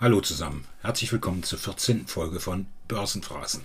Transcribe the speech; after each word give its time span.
Hallo 0.00 0.22
zusammen, 0.22 0.64
herzlich 0.80 1.12
willkommen 1.12 1.42
zur 1.42 1.58
14. 1.58 2.06
Folge 2.06 2.40
von 2.40 2.64
Börsenphrasen. 2.88 3.64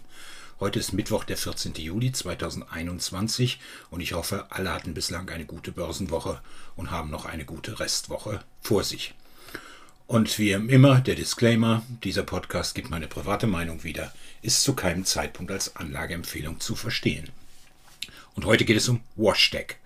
Heute 0.60 0.80
ist 0.80 0.92
Mittwoch, 0.92 1.24
der 1.24 1.38
14. 1.38 1.76
Juli 1.76 2.12
2021 2.12 3.58
und 3.90 4.02
ich 4.02 4.12
hoffe, 4.12 4.46
alle 4.50 4.74
hatten 4.74 4.94
bislang 4.94 5.30
eine 5.30 5.46
gute 5.46 5.72
Börsenwoche 5.72 6.42
und 6.76 6.92
haben 6.92 7.10
noch 7.10 7.24
eine 7.24 7.46
gute 7.46 7.80
Restwoche 7.80 8.42
vor 8.60 8.84
sich. 8.84 9.14
Und 10.08 10.38
wie 10.38 10.52
immer 10.52 11.00
der 11.00 11.16
Disclaimer, 11.16 11.84
dieser 12.04 12.24
Podcast 12.24 12.76
gibt 12.76 12.90
meine 12.90 13.08
private 13.08 13.48
Meinung 13.48 13.86
wieder, 13.86 14.14
ist 14.42 14.62
zu 14.62 14.74
keinem 14.74 15.06
Zeitpunkt 15.06 15.54
als 15.54 15.78
Anlageempfehlung 15.78 16.60
zu 16.60 16.76
verstehen. 16.76 17.30
Und 18.34 18.44
heute 18.44 18.66
geht 18.66 18.76
es 18.76 18.90
um 18.90 19.00
WashTech. 19.16 19.78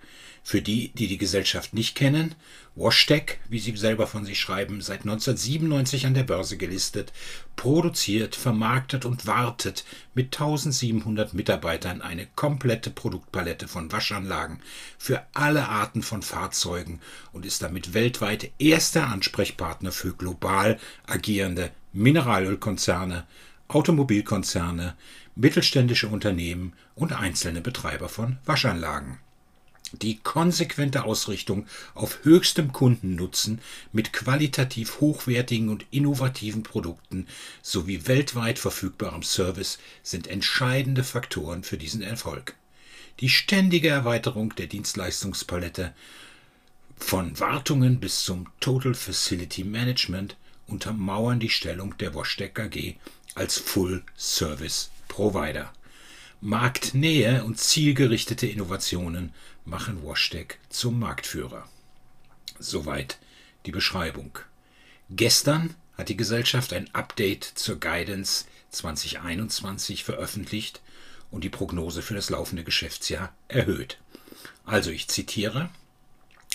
Für 0.42 0.62
die, 0.62 0.88
die 0.88 1.06
die 1.06 1.18
Gesellschaft 1.18 1.74
nicht 1.74 1.94
kennen, 1.94 2.34
WashTech, 2.74 3.38
wie 3.48 3.58
sie 3.58 3.76
selber 3.76 4.06
von 4.06 4.24
sich 4.24 4.40
schreiben, 4.40 4.80
seit 4.80 5.00
1997 5.00 6.06
an 6.06 6.14
der 6.14 6.22
Börse 6.22 6.56
gelistet, 6.56 7.12
produziert, 7.56 8.36
vermarktet 8.36 9.04
und 9.04 9.26
wartet 9.26 9.84
mit 10.14 10.34
1700 10.34 11.34
Mitarbeitern 11.34 12.00
eine 12.00 12.26
komplette 12.36 12.90
Produktpalette 12.90 13.68
von 13.68 13.92
Waschanlagen 13.92 14.60
für 14.98 15.26
alle 15.34 15.68
Arten 15.68 16.02
von 16.02 16.22
Fahrzeugen 16.22 17.00
und 17.32 17.44
ist 17.44 17.62
damit 17.62 17.92
weltweit 17.92 18.50
erster 18.58 19.08
Ansprechpartner 19.08 19.92
für 19.92 20.14
global 20.14 20.78
agierende 21.06 21.70
Mineralölkonzerne, 21.92 23.26
Automobilkonzerne, 23.68 24.96
mittelständische 25.36 26.08
Unternehmen 26.08 26.72
und 26.94 27.12
einzelne 27.12 27.60
Betreiber 27.60 28.08
von 28.08 28.38
Waschanlagen. 28.44 29.18
Die 29.92 30.18
konsequente 30.18 31.04
Ausrichtung 31.04 31.66
auf 31.94 32.20
höchstem 32.22 32.72
Kundennutzen 32.72 33.60
mit 33.92 34.12
qualitativ 34.12 35.00
hochwertigen 35.00 35.68
und 35.68 35.84
innovativen 35.90 36.62
Produkten 36.62 37.26
sowie 37.60 38.06
weltweit 38.06 38.58
verfügbarem 38.58 39.24
Service 39.24 39.78
sind 40.02 40.28
entscheidende 40.28 41.02
Faktoren 41.02 41.64
für 41.64 41.76
diesen 41.76 42.02
Erfolg. 42.02 42.54
Die 43.18 43.28
ständige 43.28 43.88
Erweiterung 43.88 44.54
der 44.54 44.68
Dienstleistungspalette 44.68 45.92
von 46.96 47.38
Wartungen 47.40 47.98
bis 47.98 48.22
zum 48.22 48.46
Total 48.60 48.94
Facility 48.94 49.64
Management 49.64 50.36
untermauern 50.68 51.40
die 51.40 51.50
Stellung 51.50 51.98
der 51.98 52.14
Washtec 52.14 52.60
AG 52.60 52.94
als 53.34 53.58
Full 53.58 54.04
Service 54.16 54.90
Provider. 55.08 55.72
Marktnähe 56.42 57.44
und 57.44 57.58
zielgerichtete 57.58 58.46
Innovationen 58.46 59.34
machen 59.66 60.02
Washtec 60.06 60.58
zum 60.70 60.98
Marktführer. 60.98 61.68
Soweit 62.58 63.18
die 63.66 63.72
Beschreibung. 63.72 64.38
Gestern 65.10 65.74
hat 65.98 66.08
die 66.08 66.16
Gesellschaft 66.16 66.72
ein 66.72 66.88
Update 66.94 67.44
zur 67.44 67.78
Guidance 67.78 68.46
2021 68.70 70.02
veröffentlicht 70.02 70.80
und 71.30 71.44
die 71.44 71.50
Prognose 71.50 72.00
für 72.00 72.14
das 72.14 72.30
laufende 72.30 72.64
Geschäftsjahr 72.64 73.34
erhöht. 73.48 73.98
Also 74.64 74.90
ich 74.90 75.08
zitiere 75.08 75.68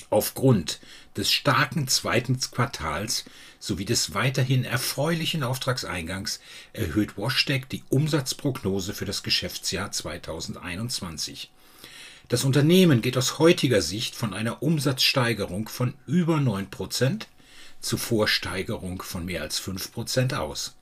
Aufgrund 0.10 0.80
des 1.18 1.32
starken 1.32 1.88
zweiten 1.88 2.40
Quartals 2.40 3.26
sowie 3.60 3.86
des 3.86 4.14
weiterhin 4.14 4.64
erfreulichen 4.64 5.44
Auftragseingangs 5.44 6.40
erhöht 6.74 7.18
Washtec 7.18 7.70
die 7.70 7.84
Umsatzprognose 7.90 8.94
für 8.94 9.06
das 9.06 9.24
Geschäftsjahr 9.24 9.92
2021. 9.92 11.52
Das 12.28 12.44
Unternehmen 12.44 13.02
geht 13.02 13.18
aus 13.18 13.40
heutiger 13.40 13.82
Sicht 13.82 14.16
von 14.16 14.34
einer 14.34 14.64
Umsatzsteigerung 14.64 15.70
von 15.70 15.94
über 16.08 16.38
9% 16.38 17.24
zu 17.82 17.98
Vorsteigerung 17.98 19.02
von 19.02 19.26
mehr 19.26 19.42
als 19.42 19.62
5% 19.62 20.36
aus. 20.36 20.76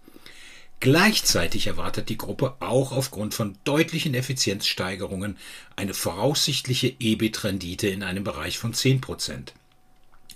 Gleichzeitig 0.84 1.68
erwartet 1.68 2.10
die 2.10 2.18
Gruppe 2.18 2.58
auch 2.60 2.92
aufgrund 2.92 3.34
von 3.34 3.58
deutlichen 3.64 4.14
Effizienzsteigerungen 4.16 5.38
eine 5.78 5.94
voraussichtliche 5.94 6.94
EBIT-Rendite 7.00 7.88
in 7.88 8.04
einem 8.04 8.26
Bereich 8.26 8.58
von 8.58 8.74
10%. 8.74 9.54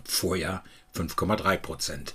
Vorjahr 0.05 0.63
5,3%. 0.95 2.13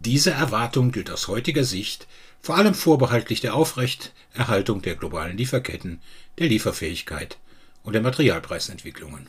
Diese 0.00 0.32
Erwartung 0.32 0.92
gilt 0.92 1.10
aus 1.10 1.28
heutiger 1.28 1.64
Sicht 1.64 2.06
vor 2.42 2.58
allem 2.58 2.74
vorbehaltlich 2.74 3.40
der 3.40 3.54
Aufrechterhaltung 3.54 4.82
der 4.82 4.96
globalen 4.96 5.38
Lieferketten, 5.38 6.02
der 6.38 6.48
Lieferfähigkeit 6.48 7.38
und 7.84 7.94
der 7.94 8.02
Materialpreisentwicklungen. 8.02 9.28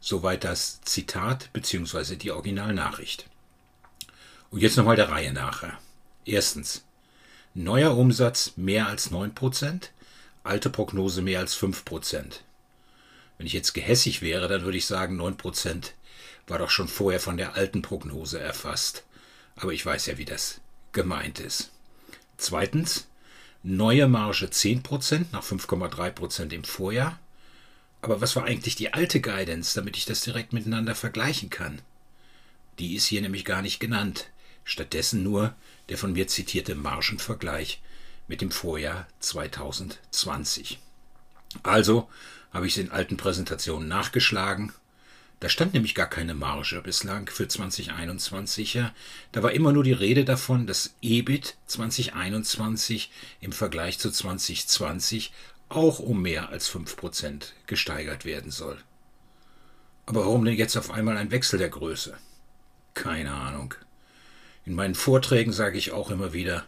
Soweit 0.00 0.42
das 0.42 0.80
Zitat 0.80 1.52
bzw. 1.52 2.16
die 2.16 2.30
Originalnachricht. 2.30 3.26
Und 4.50 4.60
jetzt 4.60 4.78
nochmal 4.78 4.96
der 4.96 5.10
Reihe 5.10 5.34
nach. 5.34 5.64
Erstens. 6.24 6.82
Neuer 7.58 7.96
Umsatz 7.96 8.52
mehr 8.56 8.86
als 8.86 9.10
9%, 9.10 9.88
alte 10.44 10.68
Prognose 10.68 11.22
mehr 11.22 11.40
als 11.40 11.56
5%. 11.56 12.40
Wenn 13.38 13.46
ich 13.46 13.54
jetzt 13.54 13.72
gehässig 13.72 14.20
wäre, 14.20 14.46
dann 14.46 14.64
würde 14.64 14.76
ich 14.76 14.84
sagen, 14.84 15.18
9% 15.18 15.92
war 16.48 16.58
doch 16.58 16.68
schon 16.68 16.86
vorher 16.86 17.18
von 17.18 17.38
der 17.38 17.54
alten 17.54 17.80
Prognose 17.80 18.38
erfasst. 18.38 19.04
Aber 19.56 19.72
ich 19.72 19.86
weiß 19.86 20.04
ja, 20.04 20.18
wie 20.18 20.26
das 20.26 20.60
gemeint 20.92 21.40
ist. 21.40 21.70
Zweitens, 22.36 23.06
neue 23.62 24.06
Marge 24.06 24.48
10% 24.48 25.24
nach 25.32 25.42
5,3% 25.42 26.52
im 26.52 26.62
Vorjahr. 26.62 27.18
Aber 28.02 28.20
was 28.20 28.36
war 28.36 28.44
eigentlich 28.44 28.76
die 28.76 28.92
alte 28.92 29.22
Guidance, 29.22 29.74
damit 29.74 29.96
ich 29.96 30.04
das 30.04 30.20
direkt 30.20 30.52
miteinander 30.52 30.94
vergleichen 30.94 31.48
kann? 31.48 31.80
Die 32.80 32.96
ist 32.96 33.06
hier 33.06 33.22
nämlich 33.22 33.46
gar 33.46 33.62
nicht 33.62 33.80
genannt. 33.80 34.28
Stattdessen 34.66 35.22
nur 35.22 35.54
der 35.88 35.96
von 35.96 36.12
mir 36.12 36.26
zitierte 36.26 36.74
Margenvergleich 36.74 37.80
mit 38.26 38.40
dem 38.40 38.50
Vorjahr 38.50 39.06
2020. 39.20 40.80
Also 41.62 42.10
habe 42.52 42.66
ich 42.66 42.76
es 42.76 42.82
in 42.82 42.90
alten 42.90 43.16
Präsentationen 43.16 43.88
nachgeschlagen. 43.88 44.72
Da 45.38 45.48
stand 45.48 45.74
nämlich 45.74 45.94
gar 45.94 46.08
keine 46.08 46.34
Marge 46.34 46.80
bislang 46.82 47.28
für 47.28 47.46
2021. 47.46 48.80
Da 49.30 49.42
war 49.42 49.52
immer 49.52 49.72
nur 49.72 49.84
die 49.84 49.92
Rede 49.92 50.24
davon, 50.24 50.66
dass 50.66 50.94
EBIT 51.00 51.56
2021 51.66 53.12
im 53.40 53.52
Vergleich 53.52 54.00
zu 54.00 54.10
2020 54.10 55.32
auch 55.68 56.00
um 56.00 56.22
mehr 56.22 56.48
als 56.48 56.68
5% 56.68 57.52
gesteigert 57.68 58.24
werden 58.24 58.50
soll. 58.50 58.78
Aber 60.06 60.24
warum 60.24 60.44
denn 60.44 60.54
jetzt 60.54 60.76
auf 60.76 60.90
einmal 60.90 61.16
ein 61.16 61.30
Wechsel 61.30 61.58
der 61.58 61.68
Größe? 61.68 62.16
Keine 62.94 63.32
Ahnung. 63.32 63.74
In 64.66 64.74
meinen 64.74 64.96
Vorträgen 64.96 65.52
sage 65.52 65.78
ich 65.78 65.92
auch 65.92 66.10
immer 66.10 66.32
wieder, 66.32 66.66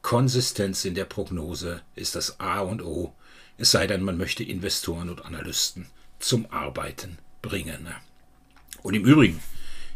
Konsistenz 0.00 0.86
in 0.86 0.94
der 0.94 1.04
Prognose 1.04 1.82
ist 1.94 2.14
das 2.14 2.40
A 2.40 2.60
und 2.60 2.82
O, 2.82 3.12
es 3.58 3.70
sei 3.70 3.86
denn, 3.86 4.02
man 4.02 4.16
möchte 4.16 4.42
Investoren 4.42 5.10
und 5.10 5.26
Analysten 5.26 5.86
zum 6.18 6.50
Arbeiten 6.50 7.18
bringen. 7.42 7.86
Und 8.82 8.94
im 8.94 9.04
Übrigen, 9.04 9.40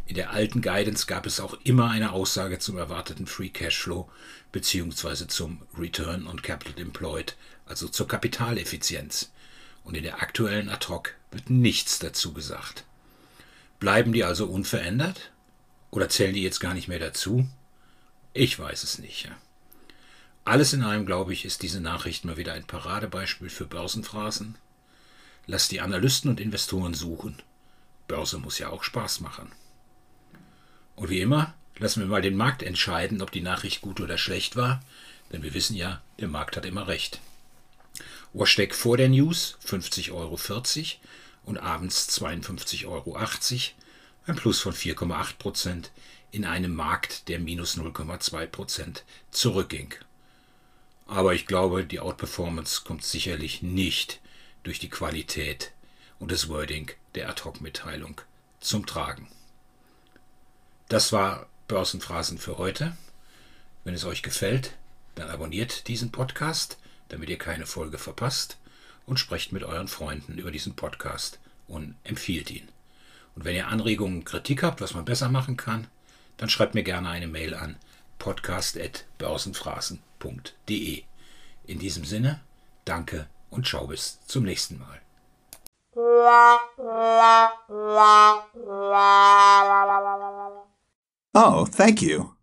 in 0.06 0.14
der 0.14 0.30
alten 0.30 0.60
Guidance 0.60 1.06
gab 1.06 1.24
es 1.24 1.40
auch 1.40 1.58
immer 1.64 1.90
eine 1.90 2.12
Aussage 2.12 2.58
zum 2.58 2.76
erwarteten 2.76 3.26
Free 3.26 3.48
Cashflow 3.48 4.10
bzw. 4.52 5.26
zum 5.26 5.62
Return 5.78 6.26
on 6.26 6.42
Capital 6.42 6.78
Employed, 6.82 7.34
also 7.64 7.88
zur 7.88 8.06
Kapitaleffizienz. 8.06 9.30
Und 9.84 9.96
in 9.96 10.02
der 10.02 10.22
aktuellen 10.22 10.68
Ad 10.68 10.88
hoc 10.88 11.14
wird 11.30 11.48
nichts 11.48 11.98
dazu 11.98 12.34
gesagt. 12.34 12.84
Bleiben 13.80 14.12
die 14.12 14.24
also 14.24 14.46
unverändert 14.46 15.30
oder 15.90 16.08
zählen 16.08 16.34
die 16.34 16.42
jetzt 16.42 16.60
gar 16.60 16.74
nicht 16.74 16.88
mehr 16.88 16.98
dazu? 16.98 17.48
Ich 18.34 18.58
weiß 18.58 18.82
es 18.82 18.98
nicht. 18.98 19.30
Alles 20.44 20.72
in 20.72 20.82
allem, 20.82 21.06
glaube 21.06 21.32
ich, 21.32 21.44
ist 21.44 21.62
diese 21.62 21.80
Nachricht 21.80 22.24
mal 22.24 22.36
wieder 22.36 22.54
ein 22.54 22.66
Paradebeispiel 22.66 23.50
für 23.50 23.66
Börsenphrasen. 23.66 24.56
Lass 25.46 25.68
die 25.68 25.80
Analysten 25.80 26.30
und 26.30 26.40
Investoren 26.40 26.94
suchen. 26.94 27.42
Börse 28.06 28.38
muss 28.38 28.58
ja 28.58 28.70
auch 28.70 28.82
Spaß 28.82 29.20
machen. 29.20 29.52
Und 30.96 31.10
wie 31.10 31.20
immer, 31.20 31.54
lassen 31.78 32.00
wir 32.00 32.06
mal 32.06 32.22
den 32.22 32.36
Markt 32.36 32.62
entscheiden, 32.62 33.22
ob 33.22 33.30
die 33.30 33.42
Nachricht 33.42 33.82
gut 33.82 34.00
oder 34.00 34.18
schlecht 34.18 34.56
war, 34.56 34.82
denn 35.32 35.42
wir 35.42 35.54
wissen 35.54 35.76
ja, 35.76 36.00
der 36.18 36.28
Markt 36.28 36.56
hat 36.56 36.64
immer 36.64 36.88
recht. 36.88 37.20
Washtag 38.32 38.74
vor 38.74 38.96
der 38.96 39.08
News 39.08 39.58
50,40 39.66 40.12
Euro 40.12 40.38
und 41.44 41.58
abends 41.58 42.08
52,80 42.18 42.86
Euro 42.86 43.16
ein 44.28 44.36
Plus 44.36 44.60
von 44.60 44.72
4,8 44.72 45.38
Prozent 45.38 45.90
in 46.30 46.44
einem 46.44 46.74
Markt, 46.74 47.28
der 47.28 47.38
minus 47.38 47.78
0,2 47.78 48.46
Prozent 48.46 49.04
zurückging. 49.30 49.94
Aber 51.06 51.32
ich 51.32 51.46
glaube, 51.46 51.84
die 51.84 52.00
Outperformance 52.00 52.82
kommt 52.84 53.04
sicherlich 53.04 53.62
nicht 53.62 54.20
durch 54.62 54.78
die 54.78 54.90
Qualität 54.90 55.72
und 56.18 56.30
das 56.30 56.48
Wording 56.48 56.90
der 57.14 57.30
Ad-Hoc-Mitteilung 57.30 58.20
zum 58.60 58.84
Tragen. 58.84 59.28
Das 60.88 61.12
war 61.12 61.46
Börsenphrasen 61.66 62.38
für 62.38 62.58
heute. 62.58 62.96
Wenn 63.84 63.94
es 63.94 64.04
euch 64.04 64.22
gefällt, 64.22 64.74
dann 65.14 65.30
abonniert 65.30 65.88
diesen 65.88 66.12
Podcast, 66.12 66.78
damit 67.08 67.30
ihr 67.30 67.38
keine 67.38 67.64
Folge 67.64 67.96
verpasst 67.96 68.58
und 69.06 69.18
sprecht 69.18 69.52
mit 69.52 69.64
euren 69.64 69.88
Freunden 69.88 70.36
über 70.36 70.50
diesen 70.50 70.76
Podcast 70.76 71.38
und 71.66 71.94
empfiehlt 72.04 72.50
ihn. 72.50 72.68
Und 73.38 73.44
wenn 73.44 73.54
ihr 73.54 73.68
Anregungen, 73.68 74.24
Kritik 74.24 74.64
habt, 74.64 74.80
was 74.80 74.94
man 74.94 75.04
besser 75.04 75.28
machen 75.28 75.56
kann, 75.56 75.86
dann 76.38 76.48
schreibt 76.48 76.74
mir 76.74 76.82
gerne 76.82 77.08
eine 77.08 77.28
Mail 77.28 77.54
an 77.54 77.76
podcast.börsenphrasen.de. 78.18 81.04
In 81.68 81.78
diesem 81.78 82.04
Sinne, 82.04 82.40
danke 82.84 83.28
und 83.50 83.64
ciao 83.64 83.86
bis 83.86 84.18
zum 84.26 84.42
nächsten 84.42 84.80
Mal. 84.80 85.00
Oh, 91.32 91.64
thank 91.64 92.02
you. 92.02 92.37